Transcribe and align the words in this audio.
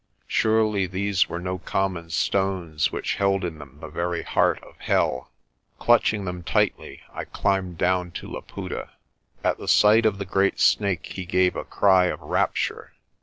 Surely 0.25 0.87
these 0.87 1.29
were 1.29 1.39
no 1.39 1.59
common 1.59 2.09
stones 2.09 2.91
which 2.91 3.17
held 3.17 3.45
in 3.45 3.59
them 3.59 3.77
the 3.81 3.87
very 3.87 4.23
heart 4.23 4.57
of 4.63 4.75
hell. 4.79 5.29
Clutching 5.77 6.25
them 6.25 6.41
tightly, 6.41 7.01
I 7.13 7.23
climbed 7.25 7.77
down 7.77 8.09
to 8.13 8.27
Laputa. 8.27 8.89
At 9.43 9.59
the 9.59 9.67
sight 9.67 10.07
of 10.07 10.17
the 10.17 10.25
great 10.25 10.59
Snake 10.59 11.05
he 11.05 11.23
gave 11.27 11.55
a 11.55 11.63
cry 11.65 12.05
of 12.05 12.19
rapture. 12.19 12.93